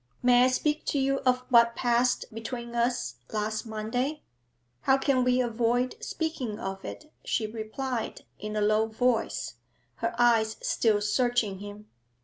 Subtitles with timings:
[0.23, 4.23] 'May I speak to you of what passed between us last Monday?'
[4.79, 9.57] 'How can we avoid speaking of it?' she replied, in a low voice,
[9.97, 11.87] her eyes still searching him.